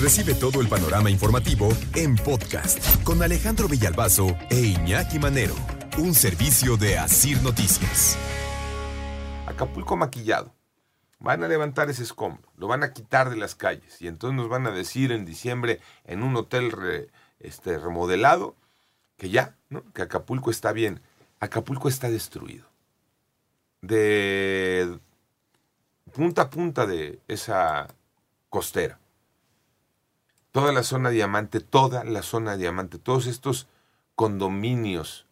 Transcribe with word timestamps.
Recibe 0.00 0.34
todo 0.34 0.60
el 0.60 0.68
panorama 0.68 1.08
informativo 1.08 1.70
en 1.94 2.16
podcast 2.16 3.02
con 3.02 3.22
Alejandro 3.22 3.66
Villalbazo 3.66 4.36
e 4.50 4.60
Iñaki 4.60 5.18
Manero, 5.18 5.54
un 5.96 6.14
servicio 6.14 6.76
de 6.76 6.98
Asir 6.98 7.40
Noticias. 7.42 8.18
Acapulco 9.46 9.96
maquillado. 9.96 10.52
Van 11.18 11.42
a 11.42 11.48
levantar 11.48 11.88
ese 11.88 12.02
escombro, 12.02 12.46
lo 12.58 12.68
van 12.68 12.82
a 12.82 12.92
quitar 12.92 13.30
de 13.30 13.36
las 13.36 13.54
calles 13.54 14.02
y 14.02 14.06
entonces 14.06 14.36
nos 14.36 14.50
van 14.50 14.66
a 14.66 14.70
decir 14.70 15.12
en 15.12 15.24
diciembre 15.24 15.80
en 16.04 16.22
un 16.22 16.36
hotel 16.36 17.08
este, 17.40 17.78
remodelado 17.78 18.54
que 19.16 19.30
ya, 19.30 19.56
¿no? 19.70 19.82
que 19.94 20.02
Acapulco 20.02 20.50
está 20.50 20.72
bien. 20.72 21.00
Acapulco 21.40 21.88
está 21.88 22.10
destruido. 22.10 22.66
De 23.80 24.98
punta 26.12 26.42
a 26.42 26.50
punta 26.50 26.86
de 26.86 27.18
esa 27.28 27.88
costera. 28.50 28.98
Toda 30.56 30.72
la 30.72 30.84
zona 30.84 31.10
diamante, 31.10 31.60
toda 31.60 32.02
la 32.02 32.22
zona 32.22 32.56
diamante, 32.56 32.98
todos 32.98 33.26
estos 33.26 33.66
condominios 34.14 35.26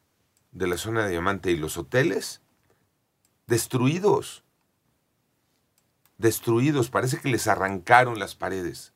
de 0.52 0.66
la 0.66 0.76
zona 0.76 1.08
diamante 1.08 1.50
y 1.50 1.56
los 1.56 1.78
hoteles 1.78 2.42
destruidos. 3.46 4.44
Destruidos, 6.18 6.90
parece 6.90 7.20
que 7.20 7.30
les 7.30 7.48
arrancaron 7.48 8.18
las 8.18 8.34
paredes. 8.34 8.92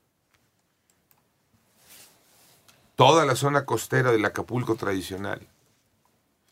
Toda 2.94 3.24
la 3.24 3.34
zona 3.34 3.64
costera 3.64 4.12
del 4.12 4.26
Acapulco 4.26 4.74
tradicional. 4.74 5.48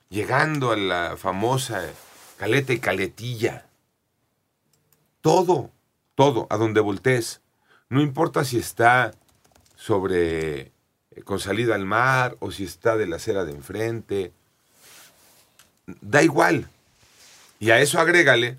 Llegando 0.09 0.73
a 0.73 0.77
la 0.77 1.19
famosa 1.19 1.85
caleta 2.39 2.73
y 2.73 2.79
caletilla. 2.79 3.67
Todo, 5.21 5.71
todo, 6.15 6.47
a 6.49 6.57
donde 6.57 6.81
voltees. 6.81 7.43
No 7.91 8.01
importa 8.01 8.43
si 8.43 8.57
está 8.57 9.13
sobre 9.77 10.61
eh, 10.61 11.23
con 11.25 11.39
salida 11.39 11.75
al 11.75 11.85
mar 11.85 12.37
o 12.41 12.51
si 12.51 12.65
está 12.65 12.97
de 12.97 13.07
la 13.07 13.17
acera 13.17 13.45
de 13.45 13.53
enfrente. 13.53 14.33
Da 16.01 16.23
igual. 16.23 16.69
Y 17.61 17.71
a 17.71 17.81
eso 17.81 18.01
agrégale 18.01 18.59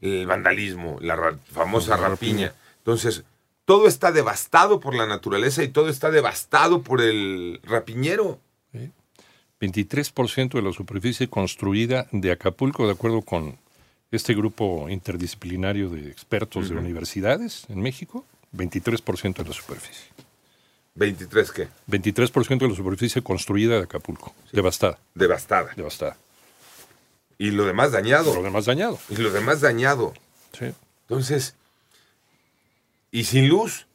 el 0.00 0.26
vandalismo, 0.26 0.98
la 1.00 1.38
famosa 1.52 1.96
rapiña. 1.96 2.52
Entonces, 2.78 3.24
todo 3.64 3.86
está 3.86 4.12
devastado 4.12 4.80
por 4.80 4.94
la 4.94 5.06
naturaleza 5.06 5.62
y 5.62 5.68
todo 5.68 5.88
está 5.88 6.10
devastado 6.10 6.82
por 6.82 7.00
el 7.00 7.60
rapiñero. 7.64 8.40
23% 9.60 10.52
de 10.52 10.62
la 10.62 10.72
superficie 10.72 11.28
construida 11.28 12.06
de 12.12 12.30
Acapulco, 12.30 12.86
de 12.86 12.92
acuerdo 12.92 13.22
con 13.22 13.58
este 14.10 14.34
grupo 14.34 14.88
interdisciplinario 14.88 15.90
de 15.90 16.08
expertos 16.08 16.68
de 16.68 16.76
universidades 16.76 17.66
en 17.68 17.82
México, 17.82 18.24
23% 18.52 19.36
de 19.36 19.44
la 19.44 19.52
superficie. 19.54 20.06
¿23 20.96 21.52
qué? 21.52 21.68
23% 21.88 22.58
de 22.58 22.68
la 22.68 22.74
superficie 22.74 23.22
construida 23.22 23.76
de 23.76 23.82
Acapulco. 23.84 24.34
Devastada. 24.52 24.98
Devastada. 25.14 25.70
Devastada. 25.76 26.16
Y 27.38 27.52
lo 27.52 27.64
demás 27.64 27.92
dañado. 27.92 28.34
Lo 28.34 28.42
demás 28.42 28.64
dañado. 28.64 28.98
Y 29.08 29.16
lo 29.16 29.30
demás 29.30 29.60
dañado. 29.60 30.12
Sí. 30.58 30.72
Entonces, 31.02 31.54
y 33.10 33.24
sin 33.24 33.48
luz. 33.48 33.86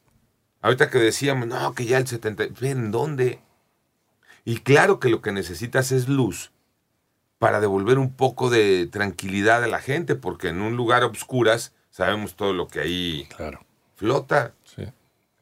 Ahorita 0.61 0.89
que 0.89 0.97
decíamos, 0.97 1.47
no, 1.47 1.75
que 1.75 1.85
ya 1.85 1.97
el 1.97 2.07
70... 2.07 2.45
¿En 2.61 2.91
dónde? 2.91 3.39
Y 4.45 4.59
claro 4.59 4.99
que 4.99 5.09
lo 5.09 5.21
que 5.21 5.33
necesitas 5.33 5.91
es 5.91 6.07
luz 6.07 6.51
para 7.37 7.59
devolver 7.59 7.97
un 7.97 8.13
poco 8.13 8.49
de 8.49 8.87
tranquilidad 8.87 9.61
a 9.63 9.67
la 9.67 9.81
gente, 9.81 10.15
porque 10.15 10.47
en 10.47 10.61
un 10.61 10.77
lugar 10.77 11.03
a 11.03 11.07
obscuras 11.07 11.73
sabemos 11.91 12.35
todo 12.35 12.53
lo 12.53 12.69
que 12.69 12.79
ahí 12.79 13.27
claro. 13.35 13.59
Flota. 14.03 14.53
Sí, 14.65 14.83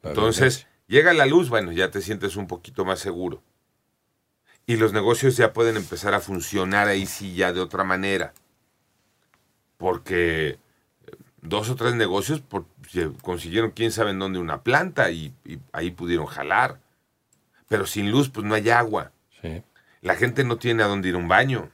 Entonces, 0.04 0.68
llega 0.86 1.12
la 1.12 1.26
luz, 1.26 1.48
bueno, 1.48 1.72
ya 1.72 1.90
te 1.90 2.00
sientes 2.00 2.36
un 2.36 2.46
poquito 2.46 2.84
más 2.84 3.00
seguro. 3.00 3.42
Y 4.66 4.76
los 4.76 4.92
negocios 4.92 5.36
ya 5.36 5.52
pueden 5.52 5.76
empezar 5.76 6.14
a 6.14 6.20
funcionar 6.20 6.86
ahí 6.86 7.06
sí 7.06 7.34
ya 7.34 7.52
de 7.52 7.60
otra 7.60 7.82
manera. 7.82 8.32
Porque 9.78 10.50
eh, 10.50 10.58
dos 11.40 11.70
o 11.70 11.74
tres 11.74 11.96
negocios 11.96 12.40
consiguieron 13.22 13.72
quién 13.72 13.90
sabe 13.90 14.12
en 14.12 14.20
dónde 14.20 14.38
una 14.38 14.62
planta 14.62 15.10
y, 15.10 15.34
y, 15.44 15.58
ahí 15.72 15.90
pudieron 15.90 16.26
jalar. 16.26 16.78
Pero 17.66 17.86
sin 17.86 18.12
luz, 18.12 18.30
pues 18.30 18.46
no 18.46 18.54
hay 18.54 18.70
agua. 18.70 19.10
Sí. 19.40 19.64
La 20.02 20.14
gente 20.14 20.44
no 20.44 20.56
tiene 20.56 20.84
a 20.84 20.86
dónde 20.86 21.08
ir 21.08 21.16
a 21.16 21.18
un 21.18 21.26
baño. 21.26 21.72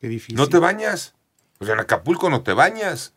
Qué 0.00 0.08
difícil. 0.08 0.34
No 0.34 0.48
te 0.48 0.58
bañas. 0.58 1.14
O 1.60 1.64
sea, 1.64 1.74
en 1.74 1.80
Acapulco 1.80 2.28
no 2.28 2.42
te 2.42 2.54
bañas. 2.54 3.14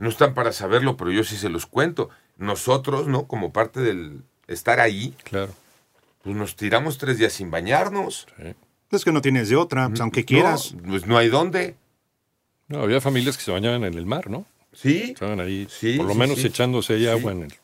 No 0.00 0.08
están 0.08 0.34
para 0.34 0.50
saberlo, 0.52 0.96
pero 0.96 1.12
yo 1.12 1.22
sí 1.22 1.36
se 1.36 1.48
los 1.48 1.66
cuento. 1.66 2.08
Nosotros, 2.38 3.06
¿no? 3.06 3.26
Como 3.28 3.52
parte 3.52 3.80
del 3.80 4.22
estar 4.48 4.80
ahí, 4.80 5.14
Claro. 5.24 5.52
pues 6.22 6.34
nos 6.34 6.56
tiramos 6.56 6.98
tres 6.98 7.18
días 7.18 7.32
sin 7.34 7.50
bañarnos. 7.50 8.26
Sí. 8.36 8.54
Es 8.90 9.04
que 9.04 9.12
no 9.12 9.20
tienes 9.20 9.48
de 9.48 9.56
otra, 9.56 9.88
pues, 9.88 10.00
aunque 10.00 10.24
quieras. 10.24 10.74
No, 10.74 10.88
pues 10.88 11.06
no 11.06 11.16
hay 11.18 11.28
dónde. 11.28 11.76
No, 12.66 12.80
había 12.82 13.00
familias 13.00 13.36
que 13.36 13.44
se 13.44 13.52
bañaban 13.52 13.84
en 13.84 13.94
el 13.94 14.06
mar, 14.06 14.28
¿no? 14.30 14.46
Sí. 14.72 15.10
Estaban 15.12 15.38
ahí, 15.40 15.68
Sí, 15.70 15.96
por 15.96 16.06
lo 16.06 16.14
sí, 16.14 16.18
menos 16.18 16.38
sí. 16.40 16.46
echándose 16.48 16.94
ahí 16.94 17.00
Sí. 17.02 17.08
agua 17.08 17.32
en 17.32 17.42
el... 17.44 17.54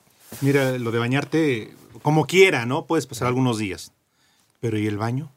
Mira, 0.40 0.72
lo 0.78 0.90
de 0.92 0.98
bañarte, 0.98 1.74
como 2.02 2.26
quiera, 2.26 2.66
¿no? 2.66 2.86
Puedes 2.86 3.06
pasar 3.06 3.28
algunos 3.28 3.58
días. 3.58 3.92
Pero 4.60 4.78
¿y 4.78 4.86
el 4.86 4.98
baño? 4.98 5.32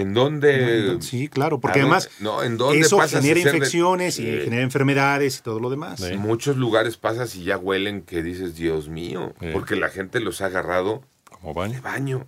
¿En 0.00 0.14
dónde? 0.14 0.98
Sí, 1.00 1.28
claro, 1.28 1.60
porque 1.60 1.80
¿A 1.80 1.82
dónde- 1.82 1.96
además 1.96 2.20
no, 2.20 2.42
¿en 2.42 2.56
dónde 2.56 2.80
eso 2.80 2.98
genera 3.00 3.34
de- 3.34 3.40
infecciones 3.56 4.18
y 4.18 4.24
Sí. 4.24 4.40
genera 4.44 4.62
enfermedades 4.62 5.38
y 5.38 5.42
todo 5.42 5.60
lo 5.60 5.70
demás. 5.70 6.00
Sí. 6.00 6.06
En 6.12 6.20
muchos 6.20 6.56
lugares 6.56 6.96
pasas 6.96 7.34
y 7.36 7.44
ya 7.44 7.56
huelen 7.58 8.02
que 8.02 8.22
dices, 8.22 8.54
Dios 8.56 8.88
mío, 8.88 9.34
Sí. 9.40 9.48
porque 9.52 9.76
la 9.76 9.88
gente 9.88 10.20
los 10.20 10.40
ha 10.40 10.46
agarrado 10.46 11.02
como 11.24 11.66
de 11.68 11.80
baño. 11.80 12.26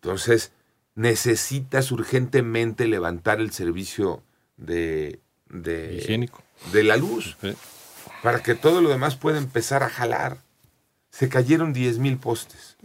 Entonces, 0.00 0.52
necesitas 0.94 1.90
urgentemente 1.92 2.86
levantar 2.86 3.40
el 3.40 3.52
servicio 3.52 4.22
de, 4.56 5.20
de, 5.48 5.96
Higiénico. 5.96 6.42
de 6.72 6.82
la 6.84 6.96
luz 6.96 7.36
Sí. 7.40 7.54
para 8.22 8.42
que 8.42 8.54
todo 8.54 8.80
lo 8.80 8.88
demás 8.90 9.16
pueda 9.16 9.38
empezar 9.38 9.82
a 9.82 9.88
jalar. 9.88 10.38
Se 11.10 11.28
cayeron 11.28 11.72
10 11.72 11.98
mil 11.98 12.16
postes. 12.18 12.76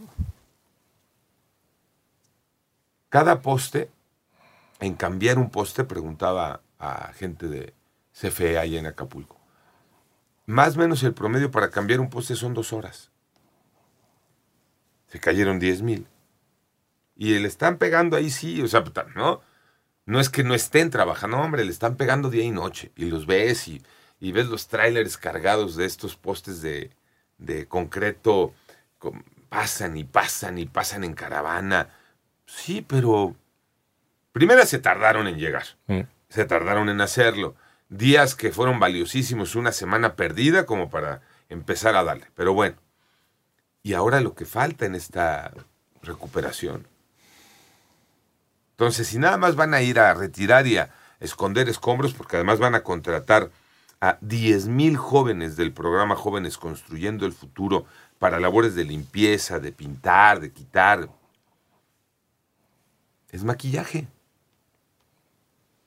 Cada 3.10 3.42
poste, 3.42 3.90
en 4.80 4.96
cambiar 4.96 5.38
un 5.40 5.50
poste, 5.50 5.84
preguntaba 5.84 6.62
a 6.80 7.14
gente 7.14 7.48
de 7.48 7.74
CFE 8.14 8.58
ahí 8.58 8.78
en 8.78 8.86
Acapulco. 8.86 9.38
Más 10.46 10.76
o 10.76 10.80
menos 10.80 11.04
el 11.04 11.14
promedio 11.14 11.52
para 11.52 11.70
cambiar 11.72 12.00
un 12.00 12.10
poste 12.10 12.36
son 12.36 12.54
dos 12.54 12.74
horas. 12.74 13.12
Se 15.08 15.20
cayeron 15.20 15.60
10 15.60 15.82
mil. 15.82 16.08
Y 17.16 17.38
le 17.40 17.48
están 17.48 17.78
pegando 17.78 18.16
ahí 18.16 18.30
sí, 18.30 18.62
o 18.62 18.68
sea, 18.68 18.84
¿no? 19.16 19.42
No 20.06 20.20
es 20.20 20.30
que 20.30 20.44
no 20.44 20.54
estén 20.54 20.90
trabajando, 20.90 21.38
hombre, 21.38 21.66
le 21.66 21.72
están 21.72 21.96
pegando 21.98 22.30
día 22.30 22.44
y 22.44 22.52
noche. 22.52 22.92
Y 22.96 23.06
los 23.06 23.26
ves 23.26 23.68
y, 23.68 23.82
ves 24.20 24.48
los 24.48 24.68
trailers 24.68 25.18
cargados 25.18 25.76
de 25.76 25.86
estos 25.86 26.16
postes 26.16 26.62
de, 26.62 26.92
de 27.38 27.68
concreto. 27.68 28.54
con- 29.00 29.24
pasan 29.50 29.96
y 29.98 30.04
pasan 30.04 30.58
y 30.58 30.66
pasan 30.66 31.04
en 31.04 31.14
caravana. 31.14 31.90
Sí, 32.48 32.84
pero 32.88 33.36
primero 34.32 34.66
se 34.66 34.80
tardaron 34.80 35.28
en 35.28 35.38
llegar. 35.38 35.66
Mm. 35.86 36.02
Se 36.30 36.46
tardaron 36.46 36.90
en 36.90 37.02
hacerlo. 37.02 37.56
Días 37.90 38.34
que 38.34 38.52
fueron 38.52 38.80
valiosísimos, 38.80 39.56
una 39.56 39.72
semana 39.72 40.16
perdida 40.16 40.66
como 40.66 40.90
para 40.90 41.22
empezar 41.50 41.96
a 41.96 42.04
darle. 42.04 42.26
Pero 42.34 42.54
bueno. 42.54 42.78
Y 43.84 43.94
ahora 43.94 44.20
lo 44.20 44.34
que 44.34 44.46
falta 44.46 44.86
en 44.86 44.96
esta 44.96 45.54
recuperación. 46.02 46.88
Entonces, 48.72 49.08
si 49.08 49.18
nada 49.18 49.38
más 49.38 49.56
van 49.56 49.74
a 49.74 49.82
ir 49.82 50.00
a 50.00 50.14
retirar 50.14 50.68
y 50.68 50.78
a 50.78 50.90
esconder 51.20 51.70
escombros, 51.70 52.14
porque 52.14 52.36
además 52.36 52.60
van 52.60 52.76
a 52.76 52.84
contratar 52.84 53.50
a 54.02 54.18
10 54.22 54.68
mil 54.68 54.98
jóvenes 54.98 55.56
del 55.56 55.72
programa 55.72 56.16
Jóvenes 56.16 56.58
Construyendo 56.58 57.26
el 57.26 57.34
Futuro 57.34 57.86
para 58.20 58.40
labores 58.40 58.76
de 58.76 58.84
limpieza, 58.84 59.60
de 59.60 59.72
pintar, 59.72 60.40
de 60.40 60.52
quitar. 60.52 61.10
Es 63.32 63.44
maquillaje. 63.44 64.08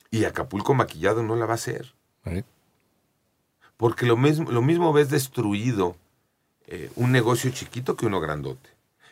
Y 0.09 0.25
Acapulco 0.25 0.73
maquillado 0.73 1.23
no 1.23 1.35
la 1.35 1.45
va 1.45 1.53
a 1.53 1.55
hacer. 1.55 1.93
Porque 3.77 4.05
lo 4.05 4.17
mismo, 4.17 4.51
lo 4.51 4.61
mismo 4.61 4.93
ves 4.93 5.09
destruido 5.09 5.95
eh, 6.67 6.91
un 6.95 7.11
negocio 7.11 7.49
chiquito 7.51 7.95
que 7.95 8.05
uno 8.05 8.19
grandote. 8.19 8.69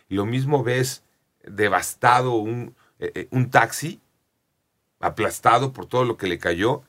Y 0.10 0.16
lo 0.16 0.26
mismo 0.26 0.64
ves 0.64 1.04
devastado 1.44 2.34
un, 2.36 2.76
eh, 3.00 3.12
eh, 3.16 3.28
un 3.31 3.50
taxi, 3.50 4.00
aplastado 5.00 5.74
por 5.74 5.86
todo 5.86 6.04
lo 6.04 6.18
que 6.18 6.28
le 6.28 6.38
cayó, 6.38 6.84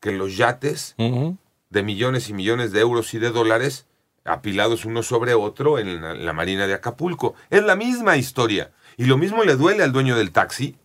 que 0.00 0.12
los 0.12 0.36
yates 0.36 0.94
de 0.96 1.82
millones 1.82 2.28
y 2.28 2.32
millones 2.32 2.72
de 2.72 2.80
euros 2.80 3.12
y 3.14 3.18
de 3.18 3.30
dólares 3.30 3.86
apilados 4.24 4.84
uno 4.84 5.02
sobre 5.02 5.34
otro 5.34 5.78
en 5.78 6.00
la, 6.00 6.12
en 6.12 6.26
la 6.26 6.32
marina 6.32 6.66
de 6.66 6.74
Acapulco. 6.74 7.34
Es 7.50 7.62
la 7.62 7.76
misma 7.76 8.16
historia. 8.16 8.72
Y 8.96 9.04
lo 9.04 9.18
mismo 9.18 9.44
le 9.44 9.56
duele 9.56 9.82
al 9.82 9.92
dueño 9.92 10.16
del 10.16 10.32
taxi, 10.32 10.76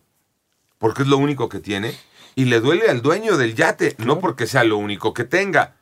porque 0.82 1.02
es 1.02 1.08
lo 1.08 1.16
único 1.16 1.48
que 1.48 1.60
tiene, 1.60 1.94
y 2.34 2.46
le 2.46 2.58
duele 2.58 2.88
al 2.90 3.02
dueño 3.02 3.36
del 3.36 3.54
yate, 3.54 3.94
no 3.98 4.18
porque 4.18 4.48
sea 4.48 4.64
lo 4.64 4.78
único 4.78 5.14
que 5.14 5.22
tenga. 5.22 5.76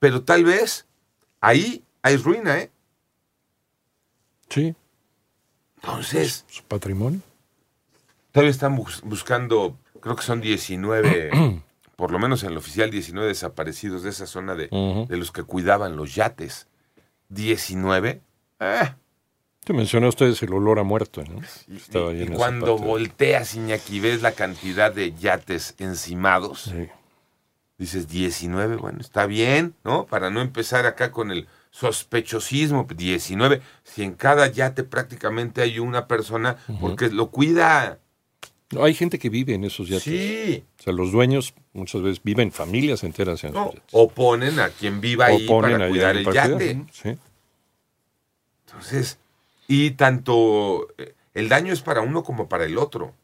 Pero 0.00 0.24
tal 0.24 0.42
vez 0.42 0.86
ahí 1.40 1.84
hay 2.02 2.16
ruina, 2.16 2.58
¿eh? 2.58 2.72
Sí, 4.50 4.74
Entonces, 5.76 6.44
su 6.48 6.64
patrimonio. 6.64 7.20
todavía 8.32 8.50
están 8.50 8.74
bus- 8.74 9.02
buscando, 9.04 9.78
creo 10.00 10.16
que 10.16 10.22
son 10.24 10.40
19, 10.40 11.30
por 11.96 12.10
lo 12.10 12.18
menos 12.18 12.42
en 12.42 12.50
el 12.50 12.56
oficial, 12.56 12.90
19 12.90 13.28
desaparecidos 13.28 14.02
de 14.02 14.10
esa 14.10 14.26
zona 14.26 14.56
de, 14.56 14.66
de 15.08 15.16
los 15.16 15.30
que 15.30 15.44
cuidaban 15.44 15.94
los 15.96 16.14
yates. 16.16 16.66
19. 17.28 18.20
Eh, 18.60 18.94
Te 19.64 19.72
mencionó 19.72 20.08
ustedes 20.08 20.42
el 20.42 20.52
olor 20.52 20.78
a 20.78 20.82
muerto, 20.82 21.22
¿no? 21.24 21.40
y, 21.68 21.76
Estaba 21.76 22.10
ahí 22.10 22.26
cuando 22.28 22.76
volteas, 22.76 23.54
Iñaki, 23.54 23.98
ves 24.00 24.20
la 24.22 24.32
cantidad 24.32 24.92
de 24.92 25.14
yates 25.14 25.74
encimados, 25.78 26.64
Sí. 26.70 26.88
dices 27.78 28.08
19, 28.08 28.76
bueno, 28.76 29.00
está 29.00 29.26
bien, 29.26 29.74
¿no? 29.82 30.04
Para 30.06 30.28
no 30.30 30.42
empezar 30.42 30.84
acá 30.86 31.10
con 31.10 31.30
el 31.30 31.48
sospechosismo, 31.70 32.86
19. 32.94 33.62
Si 33.82 34.02
en 34.02 34.12
cada 34.14 34.46
yate 34.48 34.84
prácticamente 34.84 35.62
hay 35.62 35.78
una 35.78 36.06
persona, 36.06 36.56
porque 36.80 37.08
lo 37.08 37.30
cuida. 37.30 37.98
No, 38.70 38.84
hay 38.84 38.94
gente 38.94 39.18
que 39.18 39.28
vive 39.30 39.54
en 39.54 39.64
esos 39.64 39.88
yates. 39.88 40.02
Sí. 40.04 40.64
O 40.78 40.82
sea, 40.82 40.92
los 40.92 41.10
dueños 41.10 41.54
muchas 41.72 42.02
veces 42.02 42.22
viven 42.22 42.52
familias 42.52 43.02
enteras 43.02 43.42
en 43.44 43.52
No, 43.54 43.62
esos 43.64 43.74
yates. 43.76 43.88
o 43.92 44.08
ponen 44.10 44.60
a 44.60 44.68
quien 44.68 45.00
viva 45.00 45.26
ahí 45.26 45.44
O 45.44 45.48
ponen 45.48 45.72
para 45.72 45.84
ahí 45.86 45.90
cuidar 45.90 46.16
el 46.16 46.24
yate. 46.32 46.84
Sí. 46.92 47.16
Entonces, 48.66 49.18
y 49.66 49.92
tanto 49.92 50.88
eh, 50.98 51.14
el 51.34 51.48
daño 51.48 51.72
es 51.72 51.82
para 51.82 52.00
uno 52.00 52.22
como 52.22 52.48
para 52.48 52.64
el 52.64 52.78
otro. 52.78 53.14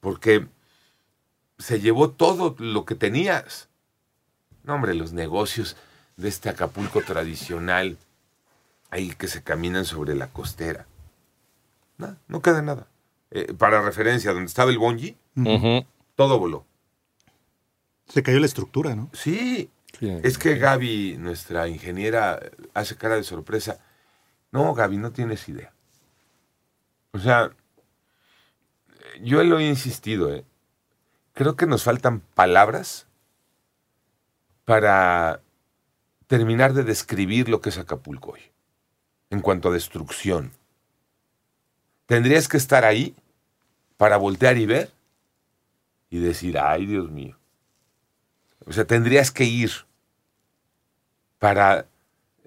Porque 0.00 0.46
se 1.58 1.80
llevó 1.80 2.10
todo 2.10 2.56
lo 2.58 2.84
que 2.84 2.94
tenías. 2.94 3.68
No, 4.64 4.74
hombre, 4.74 4.94
los 4.94 5.12
negocios 5.12 5.76
de 6.16 6.28
este 6.28 6.48
Acapulco 6.48 7.02
tradicional, 7.02 7.96
ahí 8.90 9.10
que 9.10 9.28
se 9.28 9.42
caminan 9.42 9.84
sobre 9.84 10.14
la 10.14 10.28
costera. 10.28 10.86
Nada, 11.98 12.18
no 12.28 12.42
queda 12.42 12.62
nada. 12.62 12.86
Eh, 13.30 13.54
para 13.54 13.80
referencia, 13.80 14.32
donde 14.32 14.48
estaba 14.48 14.70
el 14.70 14.78
bonji, 14.78 15.16
todo 16.16 16.38
voló. 16.38 16.66
Se 18.08 18.22
cayó 18.22 18.40
la 18.40 18.46
estructura, 18.46 18.94
¿no? 18.94 19.08
Sí, 19.12 19.70
Sí. 19.98 20.10
Es 20.22 20.38
que 20.38 20.56
Gaby, 20.56 21.16
nuestra 21.18 21.68
ingeniera, 21.68 22.40
hace 22.74 22.96
cara 22.96 23.16
de 23.16 23.24
sorpresa. 23.24 23.78
No, 24.52 24.74
Gaby, 24.74 24.98
no 24.98 25.12
tienes 25.12 25.48
idea. 25.48 25.72
O 27.12 27.18
sea, 27.18 27.50
yo 29.20 29.42
lo 29.42 29.58
he 29.58 29.66
insistido, 29.66 30.32
¿eh? 30.32 30.44
Creo 31.32 31.56
que 31.56 31.66
nos 31.66 31.84
faltan 31.84 32.20
palabras 32.20 33.06
para 34.66 35.40
terminar 36.26 36.74
de 36.74 36.84
describir 36.84 37.48
lo 37.48 37.60
que 37.60 37.70
es 37.70 37.78
Acapulco 37.78 38.32
hoy, 38.32 38.40
en 39.30 39.40
cuanto 39.40 39.70
a 39.70 39.72
destrucción. 39.72 40.52
Tendrías 42.06 42.48
que 42.48 42.58
estar 42.58 42.84
ahí 42.84 43.16
para 43.96 44.18
voltear 44.18 44.58
y 44.58 44.66
ver 44.66 44.92
y 46.10 46.18
decir, 46.18 46.58
ay, 46.58 46.84
Dios 46.84 47.10
mío. 47.10 47.38
O 48.66 48.72
sea, 48.72 48.84
tendrías 48.84 49.30
que 49.30 49.44
ir 49.44 49.70
para 51.38 51.86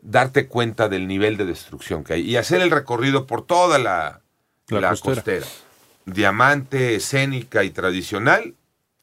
darte 0.06 0.48
cuenta 0.48 0.88
del 0.88 1.08
nivel 1.08 1.36
de 1.36 1.46
destrucción 1.46 2.04
que 2.04 2.14
hay 2.14 2.22
y 2.22 2.38
hacer 2.38 2.62
el 2.62 2.72
recorrido 2.72 3.26
por 3.26 3.46
toda 3.46 3.80
la, 3.80 4.22
La 4.68 4.80
la 4.82 4.90
costera. 4.90 5.16
costera. 5.16 5.46
Diamante, 6.06 6.96
escénica 6.96 7.64
y 7.64 7.72
tradicional. 7.72 8.56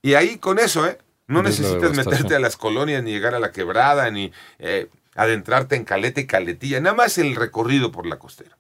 Y 0.03 0.15
ahí 0.15 0.39
con 0.39 0.59
eso, 0.59 0.87
¿eh? 0.87 0.99
No 1.27 1.43
necesitas 1.43 1.97
meterte 1.97 2.37
a 2.37 2.41
las 2.41 2.57
colonias, 2.57 3.03
ni 3.03 3.11
llegar 3.13 3.35
a 3.35 3.41
la 3.41 3.53
quebrada, 3.53 4.11
ni 4.11 4.33
eh, 4.59 4.89
adentrarte 5.15 5.77
en 5.77 5.85
caleta 5.85 6.21
y 6.21 6.27
caletilla. 6.27 6.81
Nada 6.81 6.95
más 6.95 7.19
el 7.19 7.37
recorrido 7.37 7.91
por 7.91 8.07
la 8.07 8.19
costera. 8.19 8.59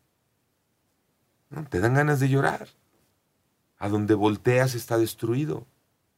¿No? 1.50 1.64
Te 1.68 1.80
dan 1.80 1.94
ganas 1.94 2.18
de 2.18 2.28
llorar. 2.28 2.68
A 3.78 3.88
donde 3.88 4.14
volteas 4.14 4.74
está 4.74 4.96
destruido. 4.98 5.66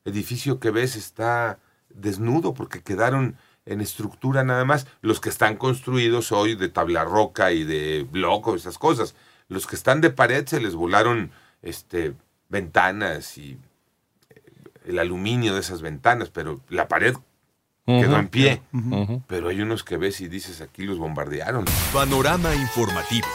Edificio 0.05 0.61
que 0.61 0.70
ves 0.70 0.97
está 0.97 1.59
desnudo 1.88 2.55
porque 2.55 2.82
quedaron 2.82 3.37
en 3.67 3.81
estructura 3.81 4.45
nada 4.45 4.65
más. 4.65 4.87
Los 5.01 5.21
que 5.21 5.29
están 5.29 5.57
construidos 5.57 6.33
hoy 6.33 6.55
de 6.55 6.69
tabla 6.69 7.05
roca 7.05 7.53
y 7.53 7.65
de 7.65 8.07
bloco, 8.11 8.55
esas 8.55 8.79
cosas. 8.79 9.15
Los 9.49 9.67
que 9.67 9.77
están 9.77 10.01
de 10.01 10.11
pared 10.11 10.47
se 10.47 10.61
les 10.61 10.75
volaron 10.75 11.31
este, 11.63 12.15
ventanas 12.49 13.39
y 13.39 13.59
eh, 14.31 14.43
el 14.87 14.99
aluminio 14.99 15.55
de 15.55 15.61
esas 15.61 15.83
ventanas, 15.83 16.31
pero 16.31 16.61
la 16.69 16.89
pared 16.89 17.15
quedó 17.87 18.19
en 18.19 18.29
pie. 18.29 18.63
Pero 19.27 19.49
hay 19.49 19.61
unos 19.61 19.85
que 19.85 19.97
ves 19.97 20.21
y 20.21 20.29
dices 20.29 20.61
aquí 20.61 20.85
los 20.85 20.99
bombardearon. 20.99 21.65
Panorama 21.93 22.55
informativo. 22.55 23.29